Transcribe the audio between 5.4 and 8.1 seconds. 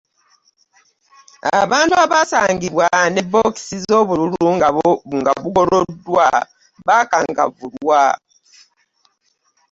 bugoloddwa bakangavvulwa.